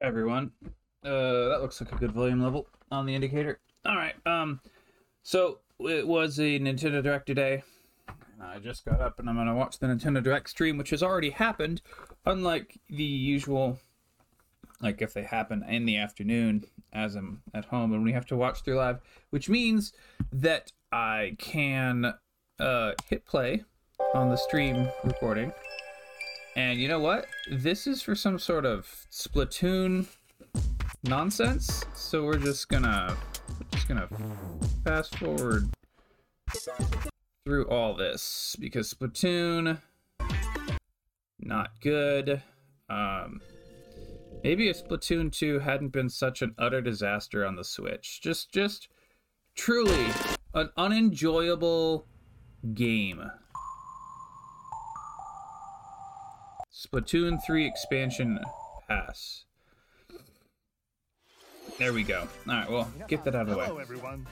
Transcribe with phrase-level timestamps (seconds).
[0.00, 0.52] everyone.
[1.04, 3.58] Uh, that looks like a good volume level on the indicator.
[3.86, 4.14] All right.
[4.26, 4.60] Um,
[5.22, 7.62] so it was a Nintendo Direct today.
[8.42, 11.30] I just got up and I'm gonna watch the Nintendo Direct stream, which has already
[11.30, 11.82] happened.
[12.24, 13.78] Unlike the usual,
[14.80, 18.36] like if they happen in the afternoon as I'm at home and we have to
[18.36, 19.92] watch through live, which means
[20.32, 22.14] that I can
[22.58, 23.64] uh, hit play
[24.14, 25.52] on the stream recording.
[26.56, 27.26] And you know what?
[27.50, 30.06] This is for some sort of Splatoon
[31.04, 31.84] nonsense.
[31.94, 33.16] So we're just gonna
[33.48, 34.08] we're just gonna
[34.84, 35.70] fast forward
[37.44, 39.80] through all this because Splatoon
[41.38, 42.42] not good.
[42.88, 43.40] Um
[44.42, 48.20] maybe if Splatoon 2 hadn't been such an utter disaster on the Switch.
[48.20, 48.88] Just just
[49.54, 50.08] truly
[50.54, 52.06] an unenjoyable
[52.74, 53.30] game.
[56.80, 58.40] Splatoon 3 expansion
[58.88, 59.44] pass.
[61.78, 62.20] There we go.
[62.48, 63.66] All right, well, get that out of the way.
[63.66, 64.26] Hello, everyone.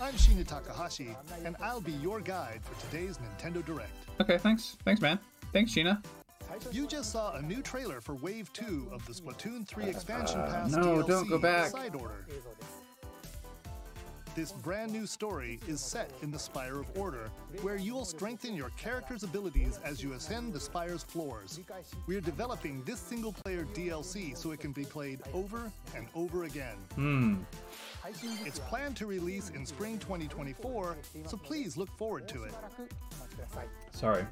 [0.00, 3.90] I'm Shinya Takahashi, and I'll be your guide for today's Nintendo Direct.
[4.20, 4.76] Okay, thanks.
[4.84, 5.18] Thanks, man.
[5.54, 6.04] Thanks, Sheena.
[6.70, 10.46] You just saw a new trailer for Wave 2 of the Splatoon 3 expansion Uh,
[10.50, 11.70] pass no, DLC don't go back.
[11.70, 12.26] Side Order.
[14.36, 17.30] This brand new story is set in the Spire of Order,
[17.62, 21.58] where you will strengthen your character's abilities as you ascend the Spire's floors.
[22.06, 26.44] We are developing this single player DLC so it can be played over and over
[26.44, 26.76] again.
[26.96, 27.36] Hmm.
[28.44, 32.52] It's planned to release in spring 2024, so please look forward to it.
[33.92, 34.26] Sorry.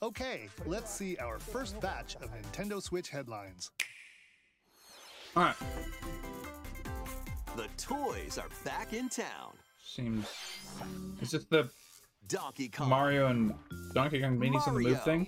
[0.00, 3.72] Okay, let's see our first batch of Nintendo Switch headlines.
[5.34, 5.56] All right.
[7.56, 9.52] The toys are back in town.
[9.84, 10.26] Seems.
[11.20, 11.70] Is this the
[12.28, 12.88] Donkey Kong.
[12.88, 13.54] Mario and
[13.94, 15.26] Donkey Kong minis on the move thing?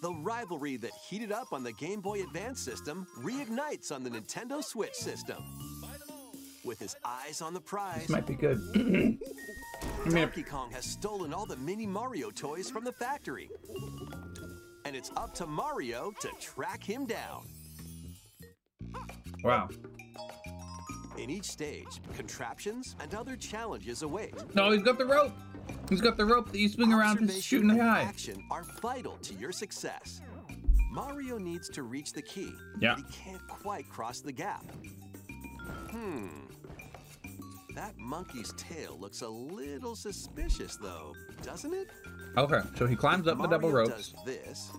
[0.00, 4.62] The rivalry that heated up on the Game Boy Advance system reignites on the Nintendo
[4.62, 5.42] Switch system.
[6.64, 8.58] With his eyes on the prize, This might be good.
[8.74, 9.18] I mean,
[10.10, 13.50] Donkey Kong has stolen all the mini Mario toys from the factory.
[14.86, 17.46] And it's up to Mario to track him down.
[19.42, 19.68] wow.
[21.16, 24.34] In each stage, contraptions and other challenges await.
[24.54, 25.32] No, he's got the rope.
[25.88, 28.02] He's got the rope that you swing around and Observation shoot in the eye.
[28.02, 30.20] Action are vital to your success.
[30.90, 32.96] Mario needs to reach the key, Yeah.
[32.96, 34.64] but he can't quite cross the gap.
[35.90, 36.26] Hmm.
[37.74, 41.88] That monkey's tail looks a little suspicious, though, doesn't it?
[42.36, 44.12] Okay, so he climbs up the double Mario ropes.
[44.12, 44.70] Does this.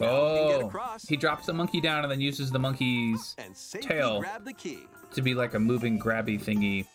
[0.00, 0.70] Oh,
[1.08, 3.34] he drops the monkey down and then uses the monkey's
[3.80, 4.20] Tail.
[4.20, 4.80] grab the key.
[5.14, 6.86] to be like a moving grabby thingy,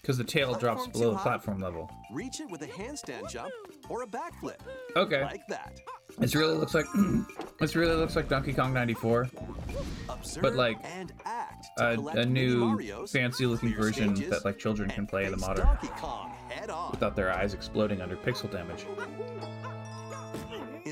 [0.00, 1.90] because the tail drops below the platform level.
[2.12, 3.52] Reach it with a handstand jump
[3.88, 4.58] or a backflip.
[4.96, 5.80] Okay, Like that.
[6.18, 6.86] this really looks like
[7.60, 9.28] this really looks like Donkey Kong '94,
[10.10, 15.24] Observe like, and act a, a new fancy-looking version stages, that like children can play
[15.24, 15.66] in the modern
[15.96, 16.90] Kong head on.
[16.90, 18.84] without their eyes exploding under pixel damage.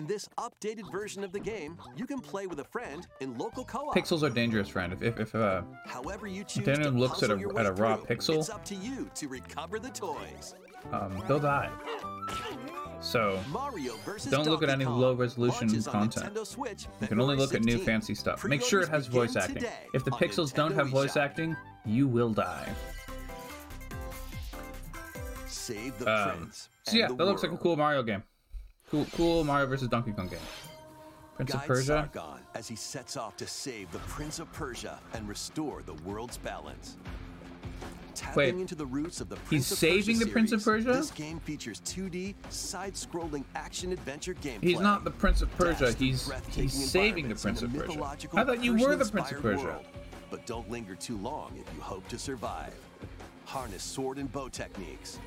[0.02, 3.64] In this updated version of the game, you can play with a friend in local
[3.64, 3.94] co-op.
[3.94, 4.92] Pixels are dangerous, friend.
[4.92, 8.38] If if, if uh, However you choose looks at a- at a raw through, pixel.
[8.40, 10.56] It's up to you to recover the toys.
[10.90, 11.70] um, they'll die.
[13.00, 13.38] So
[14.28, 16.48] Don't look at any low-resolution launches on content.
[16.48, 18.44] Switch you can only look at new fancy stuff.
[18.44, 19.62] Make sure it has voice acting.
[19.94, 21.20] If the pixels don't Nintendo have voice eShop.
[21.22, 22.68] acting, you will die.
[25.46, 26.50] Save the Um,
[26.82, 28.24] so yeah, that looks like a cool Mario game.
[28.92, 30.38] Cool, cool Mario versus Donkey Kong game.
[31.34, 32.10] Prince of Persia.
[32.12, 36.36] Sargon as he sets off to save the Prince of Persia and restore the world's
[36.36, 36.98] balance.
[38.14, 40.92] Tapping Wait, into the roots of the he's of saving Persia the Prince of Persia?
[40.92, 44.62] This game features 2D side-scrolling action-adventure gameplay.
[44.62, 45.94] He's not the Prince of Persia.
[45.94, 47.98] He's he's saving the Prince of Persia.
[48.34, 49.64] I thought you were the Prince of Persia.
[49.64, 49.86] world.
[50.30, 52.74] But don't linger too long if you hope to survive.
[53.46, 55.18] Harness sword and bow techniques,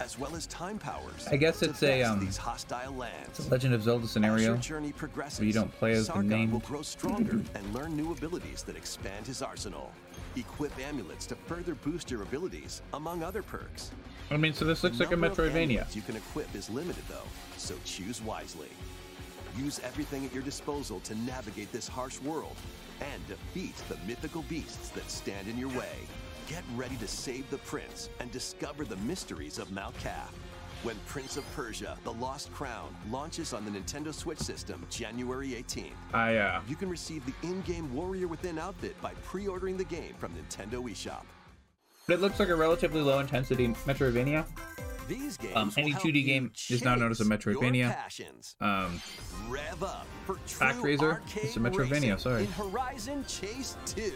[0.00, 1.26] as well as time powers.
[1.30, 3.38] I guess it's a, um, these hostile lands.
[3.38, 4.48] It's a Legend of Zelda As scenario.
[4.48, 7.96] your journey progresses, you don't play as the Sargon named- will grow stronger and learn
[7.96, 9.92] new abilities that expand his arsenal.
[10.36, 13.90] Equip amulets to further boost your abilities, among other perks.
[14.30, 15.94] I mean, so this looks The like a Metroidvania.
[15.94, 18.68] You can equip is limited though, so choose wisely.
[19.56, 22.54] Use everything at your disposal to navigate this harsh world
[23.00, 25.96] and defeat the mythical beasts that stand in your way.
[26.48, 30.30] Get ready to save the prince and discover the mysteries of Mount Qaf.
[30.82, 35.90] When Prince of Persia: The Lost Crown launches on the Nintendo Switch system January 18th,
[36.14, 40.32] I uh, you can receive the in-game Warrior Within outfit by pre-ordering the game from
[40.34, 41.24] Nintendo eShop.
[42.06, 44.46] but it looks like a relatively low intensity Metroidvania.
[45.08, 47.96] These games Um, any 2D game is now known as a Metroidvania.
[48.60, 49.00] Um,
[49.48, 52.42] Rev up for true arcade It's a Metrovania, racing sorry.
[52.42, 54.12] In Horizon Chase 2.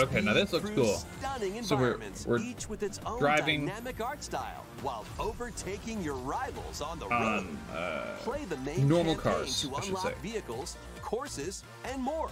[0.00, 1.02] Okay, now this looks cool.
[1.20, 1.96] Stunning So we're-
[2.26, 7.06] we're each with its own driving- dynamic art style, while overtaking your rivals on the
[7.08, 7.38] road.
[7.40, 10.14] Um, uh, Play the main normal cars, to unlock say.
[10.22, 12.30] vehicles, courses, and more.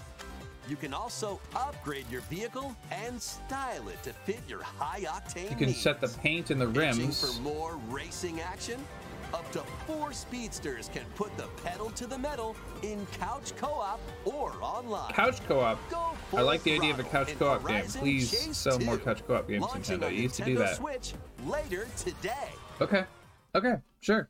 [0.67, 5.56] You can also upgrade your vehicle and style it to fit your high octane you
[5.56, 5.81] can needs.
[5.83, 7.21] set the paint and the Itching rims.
[7.37, 8.83] for more racing action?
[9.35, 9.59] Up to
[9.89, 12.55] four speedsters can put the pedal to the metal
[12.85, 15.13] in couch co-op or online.
[15.13, 15.77] Couch co-op.
[16.33, 17.85] I like the idea of a couch co-op game.
[17.85, 20.09] Please Chase sell more couch co-op games, Nintendo.
[20.09, 20.77] You used to do that.
[20.77, 21.15] Switch
[21.47, 22.49] later today.
[22.81, 23.03] Okay.
[23.57, 23.75] Okay.
[24.03, 24.29] Sure.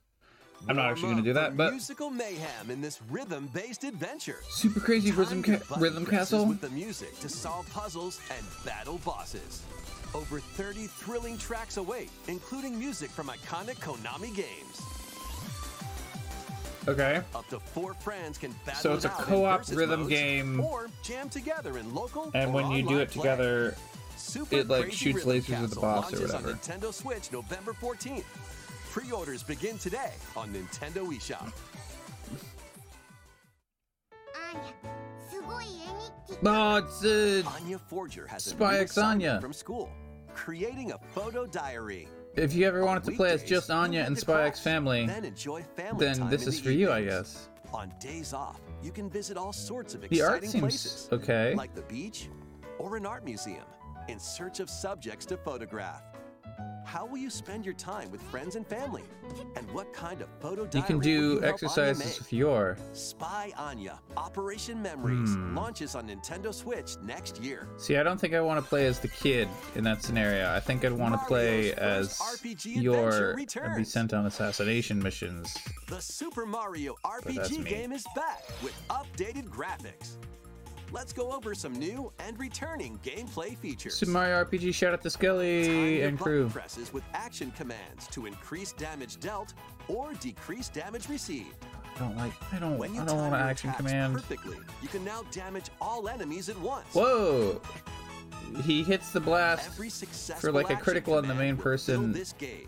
[0.69, 4.39] I'm not actually gonna do that, but musical mayhem in this rhythm-based adventure.
[4.51, 6.47] super crazy Time rhythm ca- rhythm castle.
[6.47, 9.63] with the music to solve puzzles and battle bosses.
[10.15, 14.81] Over 30 thrilling tracks await, including music from iconic Konami games.
[16.87, 17.23] Okay.
[17.35, 20.61] Up to four friends can battle So it's a co-op rhythm modes, game.
[20.61, 23.23] or jam together in local And when you do it play.
[23.23, 23.75] together,
[24.17, 26.53] Super it, like, shoots lasers at the boss or whatever.
[26.53, 28.25] Nintendo Switch November 14th.
[28.95, 31.53] Pre-orders begin today on Nintendo eShop.
[36.41, 39.91] It's uh, Anya Forger has Spy X Anya from school,
[40.33, 42.07] creating a photo diary.
[42.37, 45.67] If you ever wanted to play as just Anya and Spy X Family, then, family
[45.99, 47.49] then this is for you, I guess.
[47.73, 51.75] On days off, you can visit all sorts of the art seems, places, okay, like
[51.75, 52.29] the beach
[52.79, 53.65] or an art museum,
[54.07, 56.05] in search of subjects to photograph.
[56.85, 59.03] How will you spend your time with friends and family?
[59.57, 62.77] And what kind of photo You can do you exercises with your.
[62.93, 65.57] Spy Anya Operation Memories Hmm.
[65.57, 67.69] launches on Nintendo Switch next year.
[67.79, 70.51] See, I don't think I want to play as the kid in that scenario.
[70.53, 75.03] I think I'd want to play as RPG your adventure and be sent on assassination
[75.03, 75.57] missions.
[75.89, 80.17] The Super Mario RPG game is back with updated graphics.
[80.95, 83.97] Let's go over some new and returning gameplay features.
[83.97, 86.49] Super Mario RPG shout out to Skelly and crew.
[86.49, 89.55] presses with action commands to increase damage dealt
[89.89, 91.57] or decrease damage received.
[91.97, 92.33] I don't like.
[92.53, 92.79] I don't.
[92.79, 94.15] When you I don't want an action command.
[94.15, 96.87] perfectly, you can now damage all enemies at once.
[96.93, 97.61] Whoa!
[98.63, 99.71] He hits the blast
[100.41, 102.15] for like a critical on the main person,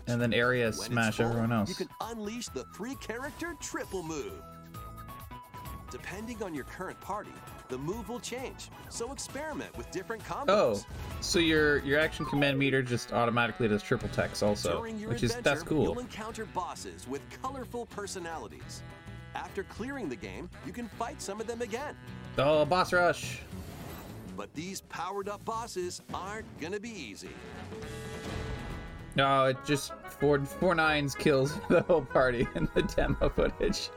[0.07, 1.69] and then area smash full, everyone else.
[1.69, 4.33] You can unleash the three-character triple move.
[5.89, 7.31] Depending on your current party,
[7.69, 8.69] the move will change.
[8.89, 10.45] So experiment with different combos.
[10.49, 10.85] Oh,
[11.21, 15.63] so your your action command meter just automatically does triple text also, which is that's
[15.63, 15.83] cool.
[15.83, 18.83] You'll encounter bosses with colorful personalities.
[19.35, 21.95] After clearing the game, you can fight some of them again.
[22.37, 23.41] Oh, boss rush!
[24.35, 27.29] But these powered-up bosses aren't gonna be easy.
[29.15, 33.89] No, it just four four nines kills the whole party in the demo footage.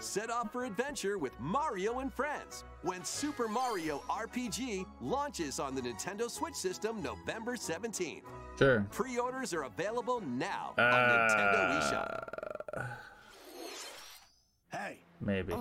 [0.00, 5.82] Set off for adventure with Mario and Friends when Super Mario RPG launches on the
[5.82, 8.22] Nintendo Switch system November 17th.
[8.58, 8.86] Sure.
[8.90, 12.86] Pre-orders are available now Uh, on Nintendo eShop.
[14.72, 15.52] Hey, Maybe.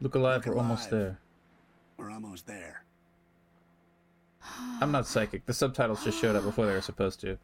[0.00, 1.18] Look alive, Look we're almost there.
[1.96, 2.84] we're almost there.
[4.80, 5.46] I'm not psychic.
[5.46, 7.38] The subtitles just showed up before they were supposed to.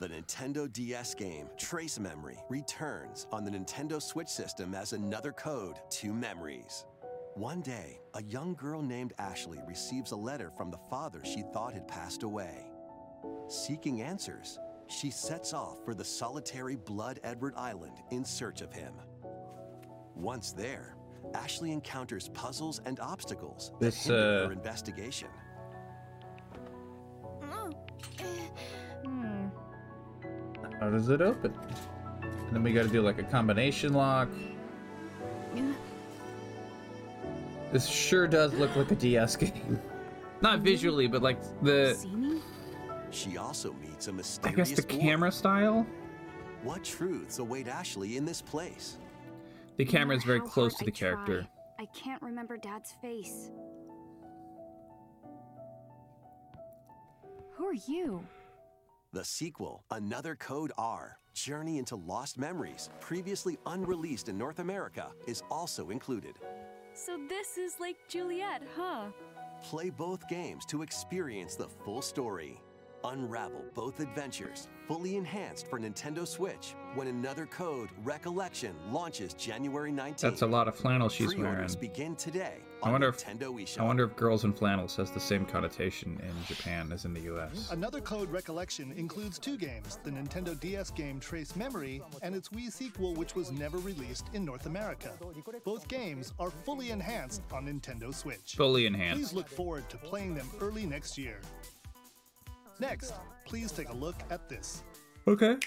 [0.00, 5.76] The Nintendo DS game Trace Memory returns on the Nintendo Switch system as another code
[5.90, 6.86] to memories.
[7.34, 11.74] One day, a young girl named Ashley receives a letter from the father she thought
[11.74, 12.70] had passed away.
[13.48, 18.94] Seeking answers, she sets off for the solitary Blood Edward Island in search of him.
[20.14, 20.96] Once there,
[21.34, 25.28] Ashley encounters puzzles and obstacles that hinder uh, her investigation.
[30.90, 31.54] How does it open?
[32.20, 34.28] And then we gotta do like a combination lock.
[37.70, 39.80] This sure does look like a DS game.
[40.40, 41.96] Not visually, but like the
[43.12, 45.00] She also meets a mysterious I guess the dwarf.
[45.00, 45.86] camera style.
[46.64, 48.98] What truths await Ashley in this place?
[49.76, 51.46] The camera is very close to the I try, character.
[51.78, 53.52] I can't remember Dad's face.
[57.52, 58.26] Who are you?
[59.12, 65.42] The sequel, Another Code R Journey into Lost Memories, previously unreleased in North America, is
[65.50, 66.36] also included.
[66.94, 69.06] So this is like Juliet, huh?
[69.64, 72.60] Play both games to experience the full story.
[73.02, 80.20] Unravel both adventures, fully enhanced for Nintendo Switch, when another code, Recollection, launches January 19th.
[80.20, 81.42] That's a lot of flannel she's wearing.
[81.42, 83.24] Pre-orders begin today I wonder if
[83.78, 87.20] I wonder if girls in flannels has the same connotation in Japan as in the
[87.22, 87.70] U.S.
[87.70, 92.72] Another code recollection includes two games the Nintendo DS game Trace Memory and its Wii
[92.72, 95.12] sequel, which was never released in North America.
[95.64, 98.54] Both games are fully enhanced on Nintendo Switch.
[98.56, 99.20] Fully enhanced.
[99.20, 101.40] Please look forward to playing them early next year.
[102.78, 103.12] Next,
[103.44, 104.84] please take a look at this.
[105.28, 105.58] Okay.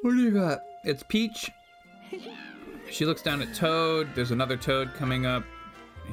[0.00, 0.60] What do you got?
[0.84, 1.50] It's Peach.
[2.90, 4.14] She looks down at Toad.
[4.14, 5.44] There's another Toad coming up.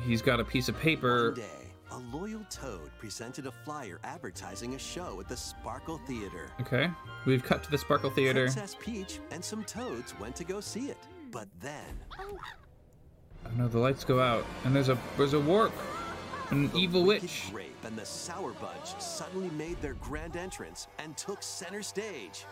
[0.05, 1.31] He's got a piece of paper.
[1.31, 6.49] One day, a loyal toad presented a flyer advertising a show at the Sparkle Theater.
[6.61, 6.89] Okay.
[7.25, 8.45] We've cut to the Sparkle Theater.
[8.45, 10.97] Princess Peach and some toads went to go see it.
[11.31, 11.99] But then,
[13.45, 15.73] Oh no, the lights go out, and there's a there's a warp,
[16.49, 17.49] an the evil witch.
[17.51, 18.53] Grape and the Sour
[18.99, 22.45] suddenly made their grand entrance and took center stage.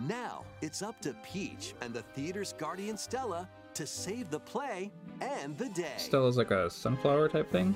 [0.00, 5.56] Now, it's up to Peach and the theater's guardian Stella to save the play and
[5.56, 5.94] the day.
[5.96, 7.74] Stella's like a sunflower type thing.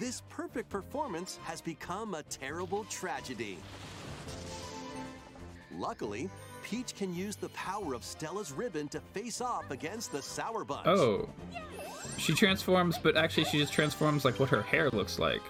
[0.00, 3.58] This perfect performance has become a terrible tragedy.
[5.74, 6.28] Luckily,
[6.62, 10.86] Peach can use the power of Stella's ribbon to face off against the Sour Bunch.
[10.86, 11.28] Oh.
[12.18, 15.42] She transforms, but actually she just transforms like what her hair looks like.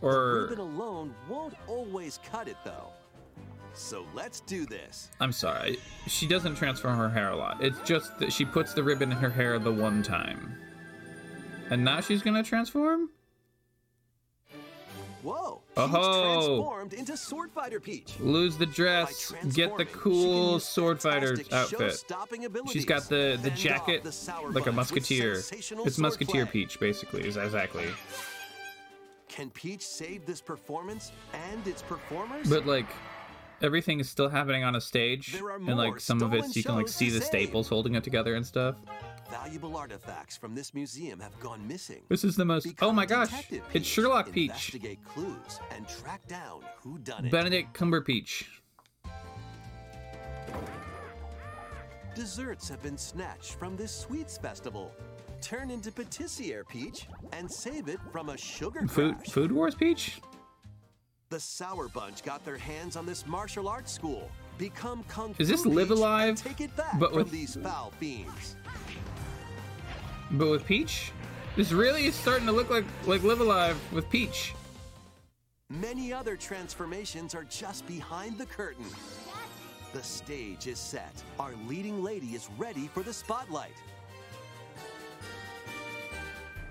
[0.00, 2.90] The Or ribbon alone won't always cut it, though.
[3.76, 5.10] So let's do this.
[5.20, 7.62] I'm sorry, she doesn't transform her hair a lot.
[7.62, 10.56] It's just that she puts the ribbon in her hair the one time.
[11.70, 13.10] And now she's gonna transform?
[15.22, 15.60] Whoa!
[15.76, 16.46] Oh-ho.
[16.46, 18.14] transformed into Sword Fighter Peach.
[18.18, 22.02] Lose the dress, get the transforming, she can cool sword fighter outfit.
[22.70, 25.42] She's got the the jacket the like a musketeer.
[25.52, 26.64] It's musketeer play.
[26.64, 27.26] Peach, basically.
[27.26, 27.88] Is exactly.
[29.28, 32.48] Can Peach save this performance and its performers?
[32.48, 32.86] But like
[33.62, 36.88] everything is still happening on a stage, and like some of it you can like
[36.88, 38.76] see the staples holding it together and stuff.
[39.30, 42.02] Valuable artifacts from this museum have gone missing.
[42.08, 42.66] This is the most.
[42.66, 43.28] Oh Become oh my gosh!
[43.30, 47.32] detective It's Sherlock Peach, Investigate clues and track down who done it.
[47.32, 48.44] Benedict Cumberpeach.
[52.14, 54.92] Desserts have been snatched from this sweets festival.
[55.42, 59.28] Turn into patissier Peach and save it from a sugar Food crash.
[59.28, 60.20] Food Wars Peach.
[61.28, 64.30] The Sour Bunch got their hands on this martial arts school.
[64.58, 68.56] Become Kung Is this Live A Live, Take it back but with- these foul fiends.
[70.30, 71.12] But with Peach,
[71.56, 74.54] this really is starting to look like like Live A Live with Peach.
[75.68, 78.86] Many other transformations are just behind the curtain.
[79.92, 81.22] The stage is set.
[81.40, 83.74] Our leading lady is ready for the spotlight.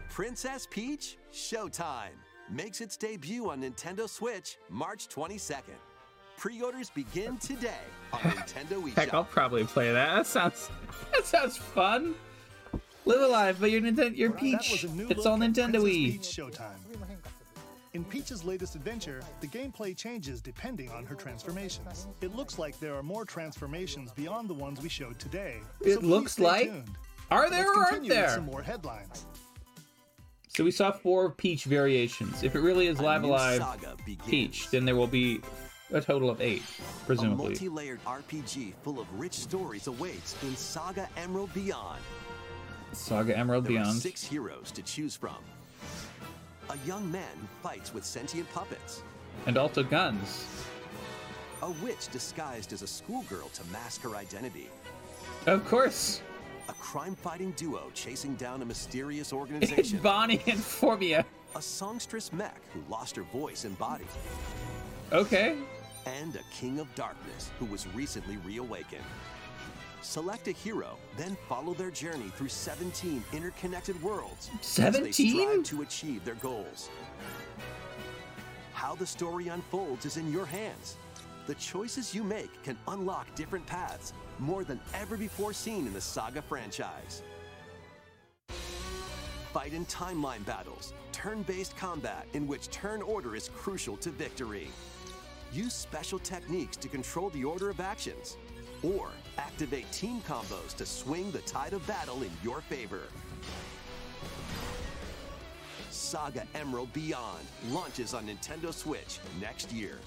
[0.10, 2.16] Princess Peach Showtime
[2.50, 5.62] makes its debut on Nintendo Switch March 22nd.
[6.38, 7.80] Pre-orders begin today
[8.12, 10.16] on Nintendo Heck, I'll probably play that.
[10.16, 10.70] That sounds
[11.14, 12.16] that sounds fun.
[13.06, 14.70] Live A Live, but you're Nintendo, you're Peach.
[14.72, 15.90] was a new It's all Nintendo Princess y.
[16.12, 16.22] Peach
[16.60, 16.80] Showtime.
[17.94, 22.08] In Peach's latest adventure, the gameplay changes depending on her transformations.
[22.20, 25.62] It looks like there are more transformations beyond the ones we showed today.
[25.82, 26.90] It so please looks like- tuned.
[27.32, 28.30] Are there Let's or aren't there?
[28.30, 29.26] some more headlines.
[30.56, 32.42] So we saw four Peach variations.
[32.42, 33.62] If it really is Live A Live.
[34.26, 35.42] Peach, then there will be
[35.92, 36.64] a total of eight,
[37.06, 37.48] presumably.
[37.48, 42.00] A multi-layered RPG full of rich stories awaits in Saga Emerald Beyond.
[42.94, 43.98] Saga Emerald There are Beyond.
[43.98, 45.36] six heroes to choose from.
[46.70, 49.04] A young man who fights with sentient puppets.
[49.48, 50.48] And also guns.
[51.64, 54.70] A witch disguised as a schoolgirl to mask her identity.
[55.48, 56.22] Of course.
[56.70, 60.00] A crime-fighting duo chasing down a mysterious organization.
[60.00, 61.24] Bonnie and Formia.
[61.56, 64.06] a songstress mech who lost her voice and body.
[65.12, 65.58] Okay.
[66.06, 69.04] And a king of darkness who was recently reawakened.
[70.02, 74.52] Select a hero, then follow their journey through 17 interconnected worlds.
[74.62, 75.32] As they 17?
[75.40, 76.90] strive to achieve their goals.
[78.74, 80.98] How the story unfolds is in your hands.
[81.48, 86.02] The choices you make can unlock different paths, more than ever before seen in the
[86.02, 87.22] Saga franchise.
[89.54, 94.68] Fight in timeline battles, turn based combat in which turn order is crucial to victory.
[95.54, 98.36] Use special techniques to control the order of actions,
[98.84, 103.04] or activate team combos to swing the tide of battle in your favor.
[105.90, 110.00] Saga Emerald Beyond launches on Nintendo Switch next year.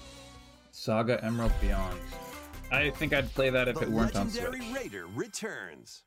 [0.71, 1.99] Saga Emerald Beyond.
[2.71, 4.75] I think I'd play that if The it weren't on legendary Switch.
[4.75, 6.03] Raider returns.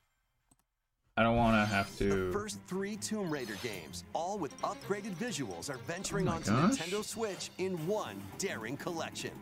[1.17, 2.33] I don't want to have The to.
[2.33, 6.77] first three Tomb Raider games, all with upgraded visuals, are venturing Oh onto gosh.
[6.77, 9.33] Nintendo Switch in one daring collection.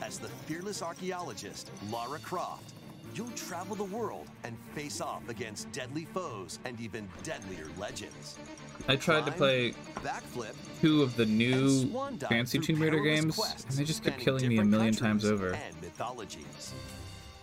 [0.00, 2.72] As the fearless archaeologist, Lara Croft,
[3.14, 8.38] you'll travel the world and face off against deadly foes and even deadlier legends.
[8.86, 9.74] I tried to play
[10.80, 11.88] two of the new
[12.28, 13.38] fancy Tomb Raider games,
[13.68, 15.58] and they just kept killing me a million times over.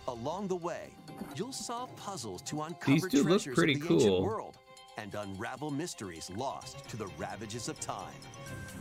[0.08, 0.90] Along the way,
[1.34, 4.24] you'll solve puzzles to uncover These do look pretty of the ancient cool.
[4.24, 4.58] world
[4.98, 8.14] and unravel mysteries lost to the ravages of time.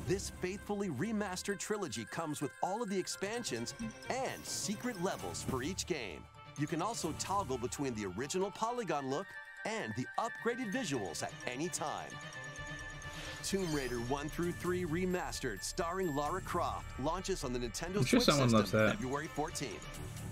[0.07, 3.73] This faithfully remastered trilogy comes with all of the expansions
[4.09, 6.21] and secret levels for each game.
[6.59, 9.27] You can also toggle between the original polygon look
[9.65, 12.09] and the upgraded visuals at any time.
[13.43, 18.19] Tomb Raider 1 through 3 Remastered, starring Lara Croft, launches on the Nintendo I'm sure
[18.19, 18.91] Switch someone system loves that.
[18.97, 19.67] February 14th.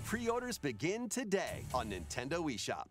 [0.04, 2.86] Pre-orders begin today on Nintendo eShop.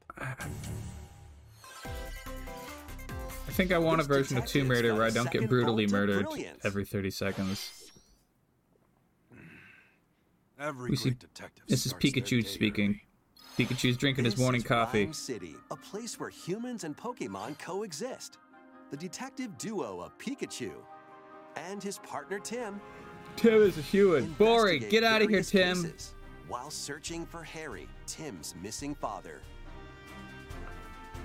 [3.48, 5.88] I think I want a version of Tomb detective's Raider where I don't get brutally
[5.88, 6.60] murdered brilliance.
[6.64, 7.72] every 30 seconds.
[10.60, 12.90] Every We see- detective This is Pikachu speaking.
[12.90, 13.66] early.
[13.68, 15.12] Pikachu's drinking his morning coffee.
[15.14, 18.38] City, a place where humans and Pokemon coexist.
[18.92, 20.72] The detective duo of Pikachu
[21.56, 22.82] and his partner Tim
[23.36, 24.32] Tim is a human.
[24.34, 24.88] Boring.
[24.90, 25.84] Get out of here, Tim.
[25.84, 26.14] cases
[26.50, 29.40] while searching for Harry, Tim's missing father.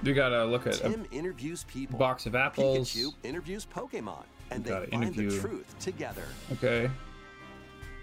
[0.02, 1.98] You gotta look at a Tim interviews people.
[1.98, 2.92] box of apples.
[2.92, 6.26] Pikachu interviews Pokemon, and they find the truth together.
[6.52, 6.90] Okay.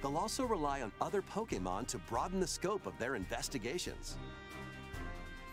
[0.02, 4.18] They'll also rely on other Pokemon to broaden the scope of their investigations.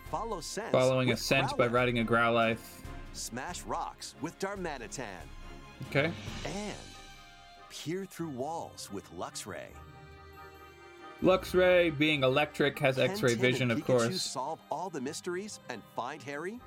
[0.09, 2.57] Follow Sense Following a scent by riding a Growlithe.
[3.13, 5.05] Smash Rocks with Darmanitan.
[5.89, 6.11] Okay.
[6.45, 6.75] And
[7.69, 9.67] peer through walls with Luxray.
[11.21, 14.21] Luxray, being electric, has X-ray vision, and of Pikachu course.
[14.21, 16.59] solve all the mysteries and find Harry?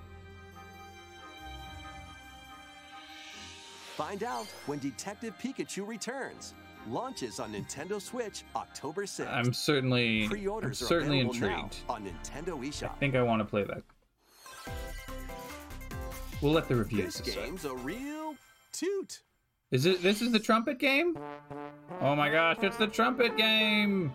[3.97, 6.55] Find out when Detective Pikachu returns.
[6.89, 9.33] Launches on Nintendo Switch October 6th.
[9.33, 11.77] I'm certainly, I'm Pre-orders certainly intrigued.
[11.89, 12.91] on Nintendo eShop.
[12.91, 13.83] I think I want to play that.
[16.43, 17.45] We'll let the reviews This decide.
[17.45, 18.35] game's a real
[18.73, 19.23] toot.
[19.71, 20.03] Is it?
[20.03, 21.17] This is the trumpet game?
[22.01, 22.59] Oh my gosh!
[22.63, 24.13] It's the trumpet game.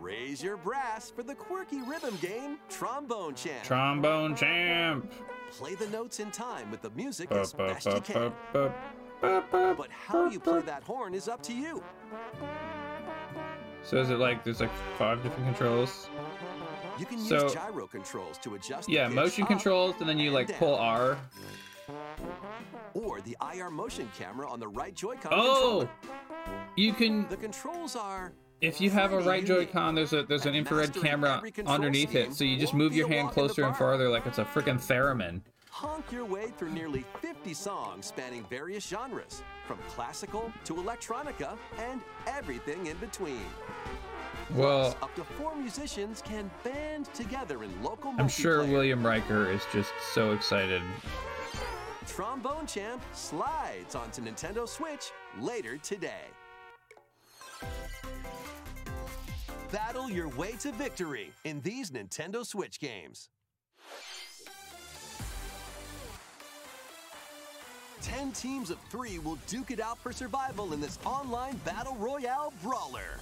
[0.00, 3.64] Raise your brass for the quirky rhythm game Trombone Champ.
[3.64, 5.12] Trombone champ.
[5.50, 8.32] Play the notes in time with the music as best you can.
[8.52, 11.82] But how you play that horn is up to you.
[13.82, 16.08] So is it like there's like five different controls?
[16.98, 20.30] You can So- use gyro controls to adjust Yeah, motion up controls, and then you
[20.30, 20.58] like down.
[20.58, 21.18] pull R.
[22.94, 26.68] or the IR motion camera on the right Joy-Con Oh, controller.
[26.76, 29.44] you can The controls are if you have a right.
[29.44, 33.24] Joy-Con, there's a there's an infrared camera underneath it, so you just move your hand
[33.26, 35.40] walk in the closer and farther like it's a freaking theremin.
[35.70, 42.00] honk your way through nearly 50 songs spanning various genres, from classical to electronica and
[42.28, 43.44] everything in between.
[44.54, 48.64] Well, Up to four musicians can band together in local I'm sure.
[48.64, 50.82] William Riker is just so excited.
[52.06, 55.10] Trombone Champ slides onto Nintendo Switch
[55.40, 56.26] later today.
[59.70, 63.30] Battle your way to victory in these Nintendo Switch games.
[68.02, 72.52] 10 teams of three will duke it out for survival in this online battle royale
[72.62, 73.18] brawler.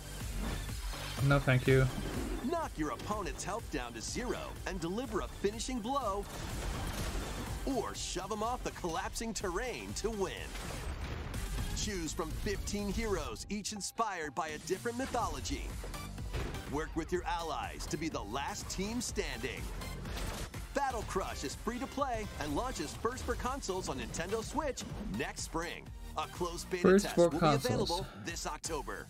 [1.27, 1.87] No, thank you.
[2.44, 6.25] Knock your opponent's health down to zero and deliver a finishing blow.
[7.66, 10.33] Or shove them off the collapsing terrain to win.
[11.77, 15.68] Choose from 15 heroes, each inspired by a different mythology.
[16.73, 19.61] Work with your allies to be the last team standing.
[20.75, 24.83] Battle Crush is free to play and launches first for consoles on Nintendo Switch
[25.18, 25.85] next spring.
[26.16, 27.62] A closed beta First test will consoles.
[27.62, 29.07] be available this October.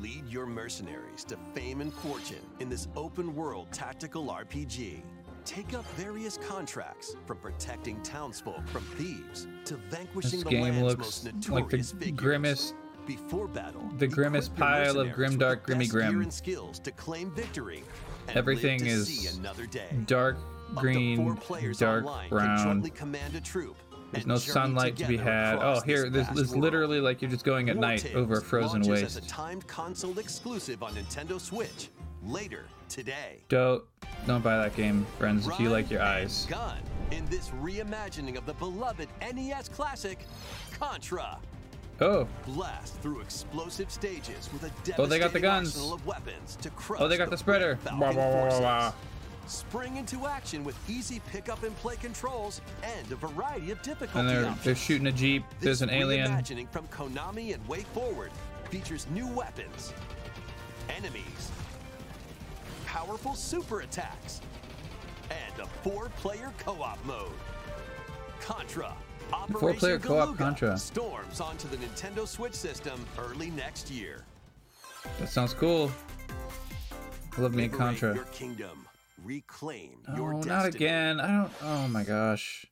[0.00, 5.02] Lead your mercenaries to fame and fortune in this open world tactical RPG.
[5.44, 10.82] Take up various contracts from protecting townsfolk from thieves to vanquishing This the game land's
[10.82, 12.20] looks most like the notorious figures.
[12.20, 12.74] grimmest-
[13.06, 16.20] Before battle, the grimmest pile of grimdark Grimmy Grim.
[16.22, 17.82] and skills to claim victory.
[18.28, 19.88] Everything is see another day.
[20.06, 20.36] Dark
[20.76, 21.50] green, dark
[21.82, 22.58] online can brown.
[22.64, 23.76] jointly command a troop
[24.12, 25.56] There's no sunlight to be had.
[25.60, 28.42] Oh, here, this this, literally like you're just going at War night Tales over a
[28.42, 29.04] frozen waste.
[29.04, 31.90] as a timed console exclusive on Nintendo Switch
[32.24, 33.42] later today.
[33.48, 33.84] Don't
[34.26, 35.46] don't buy that game, friends.
[35.46, 36.46] If you like your eyes.
[36.50, 36.78] Gun
[37.12, 40.26] in this reimagining of the beloved NES classic
[40.78, 41.38] Contra.
[42.02, 45.68] Oh, Blast through explosive stages with a Oh, they got the guns.
[45.68, 47.76] arsenal of weapons to crush oh, they got the Red spreader.
[47.76, 48.60] Falcon Wah, wah, wah, wah, forces.
[48.60, 48.92] wah.
[49.50, 54.20] Spring into action with easy pick up and play controls and a variety of difficulty
[54.20, 54.64] And they're options.
[54.64, 55.42] they're shooting a jeep.
[55.60, 56.30] There's This an alien.
[56.30, 58.30] reimagining from Konami and Way Forward
[58.70, 59.92] features new weapons,
[60.88, 61.50] enemies,
[62.86, 64.40] powerful super attacks,
[65.30, 67.32] and a four-player co-op mode.
[68.40, 68.94] Contra.
[69.32, 70.78] Operation Four-player co-op Galuga Contra.
[70.78, 74.24] storms onto the Nintendo Switch system early next year.
[75.18, 75.90] That sounds cool.
[77.36, 78.14] I love me Contra.
[78.14, 78.86] your kingdom.
[79.24, 80.54] Reclaim oh, your Oh, destiny.
[80.56, 81.20] not again.
[81.20, 81.52] I don't.
[81.62, 82.66] Oh my gosh.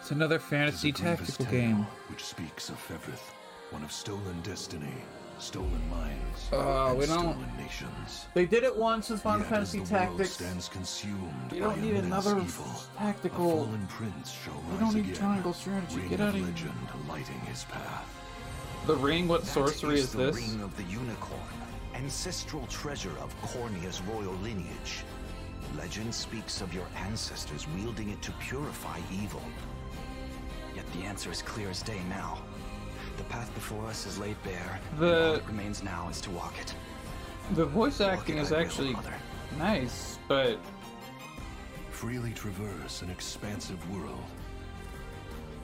[0.00, 1.86] It's another fantasy grievous tactical game.
[2.08, 3.32] Which speaks of Fevrith,
[3.70, 4.92] one of stolen destiny,
[5.38, 8.26] stolen minds, Oh, and we don't- stolen nations.
[8.34, 10.30] They did it once with Final Yet as Fantasy the Tactics.
[10.32, 12.66] stands consumed You don't need another evil,
[12.98, 15.96] tactical- A fallen prince shall You rise don't need again, triangle strategy.
[16.00, 16.44] ring Get out of here.
[16.44, 16.74] legend
[17.08, 18.06] lighting his path.
[18.86, 19.26] The ring.
[19.26, 20.36] What That sorcery is the this?
[20.36, 21.40] ring of the unicorn,
[21.94, 25.02] ancestral treasure of Cornia's royal lineage.
[25.76, 29.42] Legend speaks of your ancestors wielding it to purify evil.
[30.74, 32.38] Yet the answer is clear as day now.
[33.16, 36.54] The path before us is laid bare, The- all that remains now is to walk
[36.60, 36.74] it.
[37.52, 38.96] The voice acting is I will, actually
[39.58, 40.58] nice, but
[41.90, 44.24] Freely traverse an expansive world.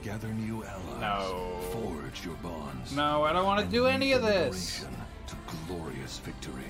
[0.01, 0.99] Gather new allies.
[1.01, 1.59] No.
[1.71, 2.93] Forge your bonds.
[2.95, 4.85] no, I don't want to do any of this.
[5.27, 5.35] To
[5.67, 6.63] glorious victory.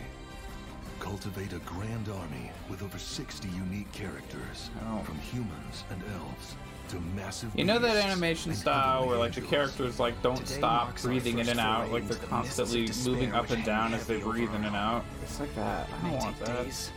[1.01, 4.99] Cultivate a grand army with over 60 unique characters, Oh.
[5.03, 6.53] from humans and elves
[6.89, 7.49] to massive.
[7.55, 11.49] You know that animation style where like the characters like don't Today stop breathing in
[11.49, 14.63] and out, like they're into the constantly moving up and down as they breathe in
[14.63, 15.03] and out.
[15.23, 15.87] It's like that.
[15.89, 16.65] I don't May want that.
[16.65, 16.91] days,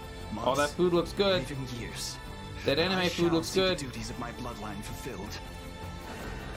[0.45, 1.47] Oh, that food looks good.
[1.81, 2.19] Years.
[2.67, 3.79] That anime food looks see the good.
[3.79, 5.39] duties of my bloodline fulfilled.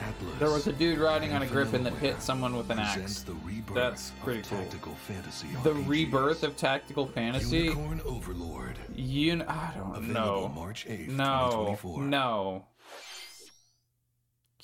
[0.08, 3.24] Atlus There was a dude riding on a griffin that hit someone with an axe.
[3.74, 4.58] That's pretty cool.
[4.58, 5.88] Tactical fantasy The RPGs.
[5.88, 7.58] rebirth of tactical fantasy.
[7.64, 8.78] Unicorn Overlord.
[8.94, 10.48] You, I don't Available know.
[10.54, 12.64] March 8th, No, no.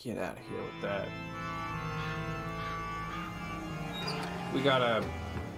[0.02, 1.08] Get out of here with that.
[4.54, 5.04] We got a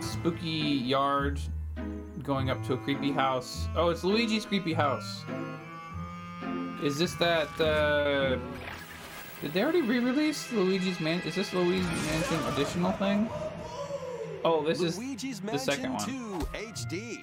[0.01, 1.39] spooky yard
[2.23, 3.69] going up to a creepy house.
[3.77, 5.25] Oh, it's Luigi's creepy house.
[6.83, 7.49] Is this that?
[7.61, 8.39] Uh,
[9.41, 11.21] did they already re-release Luigi's Man?
[11.27, 13.29] Is this Luigi's Mansion additional thing?
[14.45, 16.05] Oh, this is Luigi's the second one.
[16.05, 17.19] 2 HD.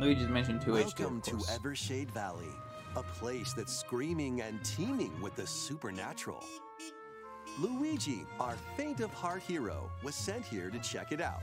[0.00, 0.74] Luigi's Mansion 2 HD.
[0.74, 1.32] Welcome to.
[1.32, 2.48] Evershade Valley,
[2.96, 6.44] a place that's screaming and teeming with the supernatural.
[7.58, 11.42] Luigi, our faint of heart hero, was sent here to check it out.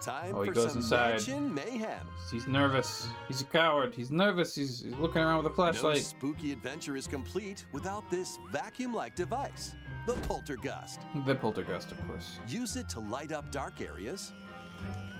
[0.00, 1.26] Time Oh, he for goes some inside.
[1.54, 2.06] mayhem.
[2.30, 3.08] He's nervous.
[3.26, 3.92] He's a coward.
[3.94, 4.54] He's nervous.
[4.54, 5.82] He's, he's looking around with a flashlight.
[5.82, 6.04] No flashlight.
[6.04, 9.74] spooky adventure is complete without this vacuum-like device,
[10.06, 10.98] the Poltergust.
[11.26, 12.38] The poltergeist, of course.
[12.46, 14.32] Use it to light up dark areas,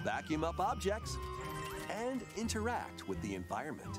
[0.04, 1.16] vacuum up objects,
[1.90, 3.98] and interact with the environment.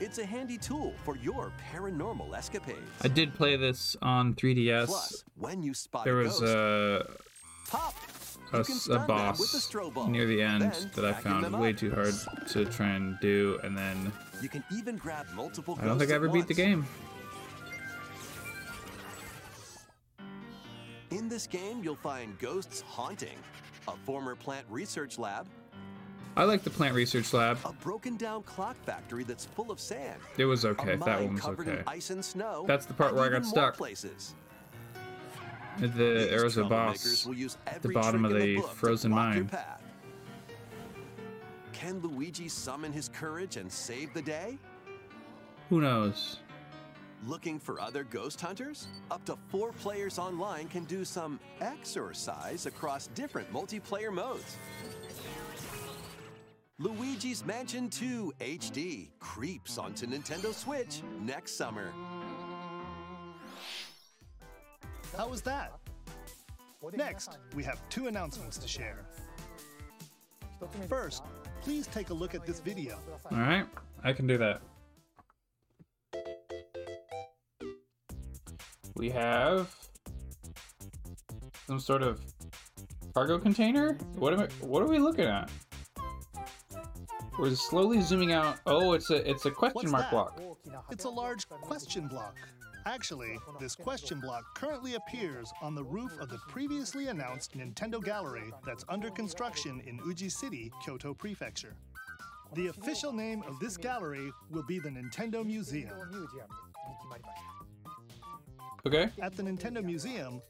[0.00, 2.80] It's a handy tool for your paranormal escapades.
[3.02, 4.86] I did play this on 3DS.
[4.86, 7.94] Plus, when you spot there a was ghost, a, pop.
[8.52, 11.72] A, You can s- a boss the near the end then that I found way
[11.72, 12.14] too hard
[12.48, 15.78] to try and do, and then You can even grab multiple.
[15.80, 16.86] I don't think I ever beat the game.
[21.10, 23.36] In this game, you'll find ghosts haunting,
[23.86, 25.46] a former plant research lab,
[26.34, 27.58] I like the plant research lab.
[27.64, 30.18] a broken down clock factory that's full of sand.
[30.38, 30.96] It was okay.
[30.96, 31.78] That one was covered okay.
[31.80, 32.64] in ice and snow.
[32.66, 33.76] That's the part where I got stuck.
[33.76, 34.34] Places.
[35.78, 38.62] The, These there was a troublemakers boss will use at the bottom of in the
[38.62, 39.50] frozen mine.
[41.72, 44.58] Can Luigi summon his courage and save the day?
[45.68, 46.38] Who knows?
[47.26, 48.86] Looking for other ghost hunters?
[49.10, 54.58] Up to four players online can do some exercise across different multiplayer modes.
[56.78, 61.92] Luigi's Mansion 2 HD creeps onto Nintendo Switch next summer.
[65.16, 65.72] How was that?
[66.94, 69.06] Next, we have two announcements to share.
[70.88, 71.22] First,
[71.60, 72.98] please take a look at this video.
[73.30, 73.66] All right,
[74.02, 74.62] I can do that.
[78.96, 79.74] We have
[81.66, 82.20] some sort of
[83.14, 83.94] cargo container.
[84.16, 84.48] What am I?
[84.60, 85.50] What are we looking at?
[87.38, 88.58] We're slowly zooming out.
[88.66, 90.36] Oh, it's a it's a question What's mark that?
[90.36, 90.86] block.
[90.90, 92.36] It's a large question block.
[92.84, 98.52] Actually, this question block currently appears on the roof of the previously announced Nintendo Gallery
[98.66, 101.74] that's under construction in Uji City, Kyoto Prefecture.
[102.54, 105.92] The official name of this gallery will be the Nintendo Museum.
[108.84, 109.10] Okay.
[109.20, 110.42] At the Nintendo Museum,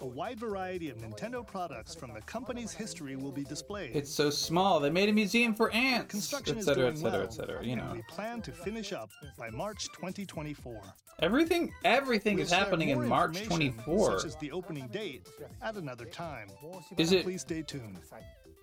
[0.00, 3.94] a wide variety of Nintendo products from the company's history will be displayed.
[3.94, 4.80] It's so small.
[4.80, 7.64] They made a museum for ants, Construction etc., is doing etc., well, etc.
[7.64, 10.82] You know, we plan to finish up by March 2024.
[11.20, 14.18] everything everything We'll is happening in March information, 24.
[14.18, 15.28] Such as the opening date
[15.62, 16.48] at another time.
[16.96, 17.22] Is it?
[17.22, 18.00] Please stay tuned.